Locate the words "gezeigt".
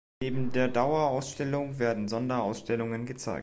3.05-3.39